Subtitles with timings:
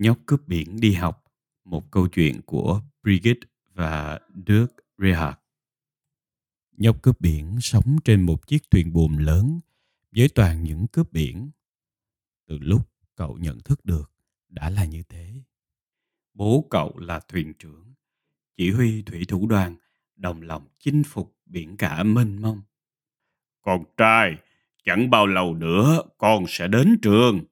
[0.00, 1.24] Nhóc cướp biển đi học,
[1.64, 5.38] một câu chuyện của Brigitte và Dirk Rehard.
[6.76, 9.60] Nhóc cướp biển sống trên một chiếc thuyền buồm lớn
[10.12, 11.50] với toàn những cướp biển.
[12.46, 14.12] Từ lúc cậu nhận thức được
[14.48, 15.34] đã là như thế.
[16.34, 17.94] Bố cậu là thuyền trưởng,
[18.56, 19.76] chỉ huy thủy thủ đoàn,
[20.16, 22.62] đồng lòng chinh phục biển cả mênh mông.
[23.62, 24.36] Con trai,
[24.84, 27.44] chẳng bao lâu nữa con sẽ đến trường.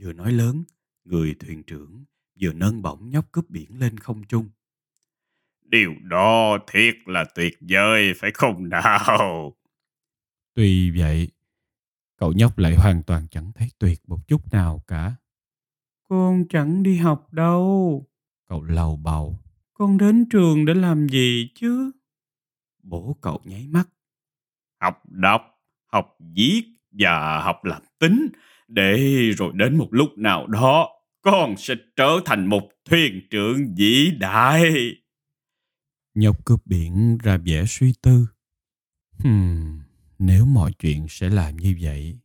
[0.00, 0.64] Vừa nói lớn,
[1.04, 2.04] người thuyền trưởng
[2.40, 4.48] vừa nâng bổng nhóc cướp biển lên không trung.
[5.62, 9.56] Điều đó thiệt là tuyệt vời phải không nào?
[10.54, 11.30] Tuy vậy,
[12.16, 15.14] cậu nhóc lại hoàn toàn chẳng thấy tuyệt một chút nào cả.
[16.08, 18.06] Con chẳng đi học đâu.
[18.48, 19.38] Cậu lầu bầu.
[19.74, 21.90] Con đến trường để làm gì chứ?
[22.82, 23.88] Bố cậu nháy mắt.
[24.80, 25.42] Học đọc,
[25.86, 28.28] học viết và học làm tính
[28.68, 30.88] để rồi đến một lúc nào đó
[31.22, 34.72] con sẽ trở thành một thuyền trưởng vĩ đại.
[36.14, 38.26] Nhóc cướp biển ra vẻ suy tư.
[39.18, 39.80] Hmm,
[40.18, 42.18] nếu mọi chuyện sẽ làm như vậy.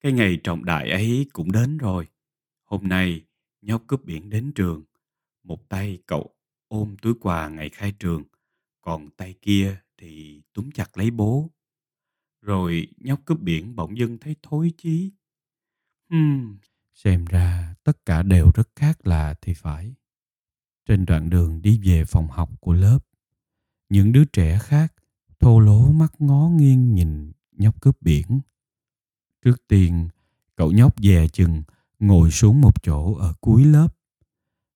[0.00, 2.06] Cái ngày trọng đại ấy cũng đến rồi.
[2.64, 3.24] Hôm nay,
[3.62, 4.84] nhóc cướp biển đến trường.
[5.42, 6.34] Một tay cậu
[6.68, 8.22] ôm túi quà ngày khai trường,
[8.80, 11.50] còn tay kia thì túm chặt lấy bố.
[12.40, 15.12] Rồi nhóc cướp biển bỗng dưng thấy thối chí.
[16.08, 16.58] Hmm,
[16.94, 19.94] xem ra tất cả đều rất khác lạ thì phải.
[20.86, 22.98] Trên đoạn đường đi về phòng học của lớp,
[23.88, 24.94] những đứa trẻ khác
[25.40, 28.40] thô lố mắt ngó nghiêng nhìn nhóc cướp biển.
[29.42, 30.08] Trước tiên,
[30.56, 31.62] cậu nhóc dè chừng
[31.98, 33.88] ngồi xuống một chỗ ở cuối lớp.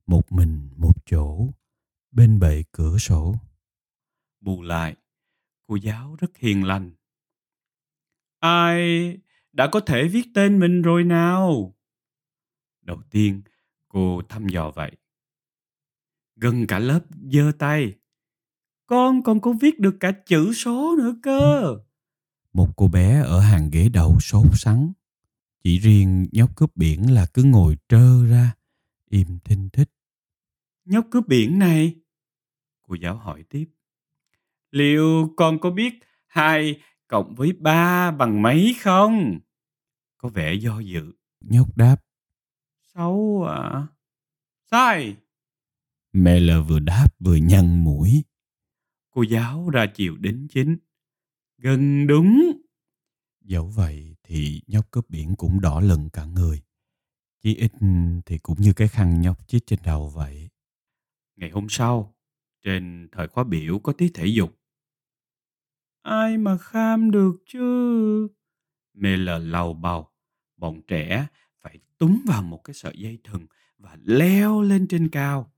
[0.06, 1.48] Một mình một chỗ,
[2.12, 3.34] bên bệ cửa sổ.
[4.40, 4.96] Bù lại,
[5.66, 6.90] cô giáo rất hiền lành.
[8.38, 9.18] Ai
[9.52, 11.74] đã có thể viết tên mình rồi nào?
[12.82, 13.42] Đầu tiên,
[13.88, 14.96] cô thăm dò vậy.
[16.36, 17.00] Gần cả lớp
[17.32, 17.94] giơ tay.
[18.86, 21.76] Con còn có viết được cả chữ số nữa cơ.
[22.52, 24.92] Một cô bé ở hàng ghế đầu sốt sắng.
[25.62, 28.54] Chỉ riêng nhóc cướp biển là cứ ngồi trơ ra,
[29.08, 29.90] im thinh thích.
[30.84, 31.94] Nhóc cướp biển này,
[32.82, 33.66] cô giáo hỏi tiếp.
[34.70, 35.94] Liệu con có biết
[36.26, 39.38] hai cộng với ba bằng mấy không?
[40.18, 41.12] Có vẻ do dự.
[41.40, 41.96] Nhóc đáp.
[42.94, 43.86] Sáu à?
[44.70, 45.16] Sai.
[46.12, 48.24] Mẹ lờ vừa đáp vừa nhăn mũi.
[49.10, 50.76] Cô giáo ra chiều đính chính.
[51.58, 52.52] Gần đúng.
[53.40, 56.62] Dẫu vậy thì nhóc cướp biển cũng đỏ lừng cả người.
[57.42, 57.72] Chỉ ít
[58.26, 60.50] thì cũng như cái khăn nhóc chít trên đầu vậy.
[61.36, 62.14] Ngày hôm sau,
[62.62, 64.59] trên thời khóa biểu có tiết thể dục.
[66.02, 68.28] Ai mà kham được chứ?
[68.94, 70.08] Mê lờ lầu bầu,
[70.56, 71.26] bọn trẻ
[71.62, 73.46] phải túm vào một cái sợi dây thừng
[73.78, 75.52] và leo lên trên cao.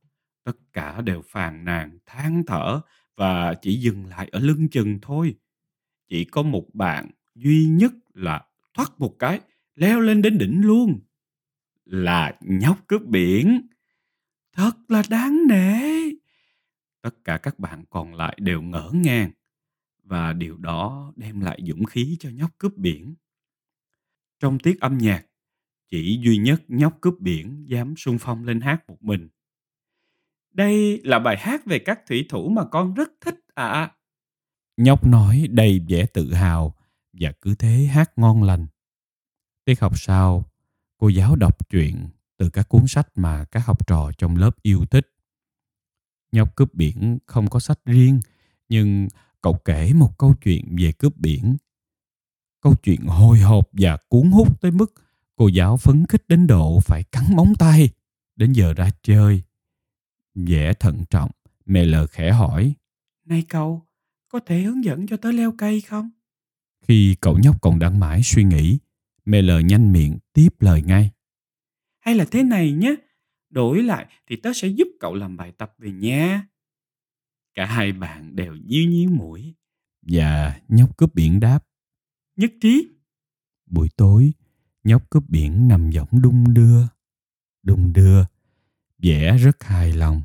[0.44, 2.81] Tất cả đều phàn nàn, than thở
[3.16, 5.34] và chỉ dừng lại ở lưng chừng thôi.
[6.08, 9.41] Chỉ có một bạn duy nhất là thoát một cái,
[9.75, 11.00] leo lên đến đỉnh luôn.
[11.84, 13.69] Là nhóc cướp biển.
[14.52, 16.10] Thật là đáng nể.
[17.02, 19.31] Tất cả các bạn còn lại đều ngỡ ngàng
[20.12, 23.15] và điều đó đem lại dũng khí cho nhóc cướp biển.
[24.41, 25.27] Trong tiết âm nhạc,
[25.91, 29.28] chỉ duy nhất nhóc cướp biển dám sung phong lên hát một mình.
[30.50, 33.69] Đây là bài hát về các thủy thủ mà con rất thích ạ.
[33.69, 33.93] À.
[34.77, 36.75] Nhóc nói đầy vẻ tự hào
[37.12, 38.67] và cứ thế hát ngon lành.
[39.65, 40.44] Tiết học sau,
[40.97, 44.84] cô giáo đọc truyện từ các cuốn sách mà các học trò trong lớp yêu
[44.91, 45.15] thích.
[46.33, 48.21] Nhóc cướp biển không có sách riêng,
[48.69, 49.09] nhưng
[49.42, 51.56] cậu kể một câu chuyện về cướp biển.
[52.60, 54.94] Câu chuyện hồi hộp và cuốn hút tới mức
[55.36, 57.91] cô giáo phấn khích đến độ phải cắn móng tay.
[58.36, 59.42] Đến giờ ra chơi.
[60.34, 61.31] Vẻ thận trọng,
[61.66, 62.75] mẹ lờ khẽ hỏi.
[63.25, 63.82] Này cậu,
[64.28, 66.10] có thể hướng dẫn cho tớ leo cây không?
[66.82, 68.78] Khi cậu nhóc còn đang mãi suy nghĩ,
[69.25, 71.10] mẹ lờ nhanh miệng tiếp lời ngay.
[72.00, 72.94] Hay là thế này nhé,
[73.50, 76.46] đổi lại thì tớ sẽ giúp cậu làm bài tập về nhà.
[77.54, 79.54] Cả hai bạn đều nhíu nhíu mũi.
[80.02, 81.64] Và nhóc cướp biển đáp.
[82.37, 82.88] Nhất trí.
[83.66, 84.32] Buổi tối,
[84.84, 86.87] nhóc cướp biển nằm võng đung đưa.
[87.62, 88.25] Đung đưa,
[88.99, 90.22] vẻ rất hài lòng.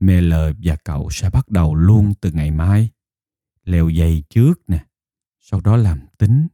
[0.00, 2.90] Mẹ lờ và cậu sẽ bắt đầu luôn từ ngày mai.
[3.64, 4.86] Leo dây trước nè,
[5.40, 6.46] sau đó làm tính